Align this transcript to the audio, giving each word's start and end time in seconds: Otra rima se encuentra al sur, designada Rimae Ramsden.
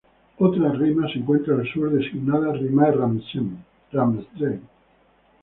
Otra 0.39 0.71
rima 0.71 1.07
se 1.09 1.19
encuentra 1.19 1.53
al 1.53 1.71
sur, 1.71 1.91
designada 1.91 2.53
Rimae 2.53 2.91
Ramsden. 2.91 3.59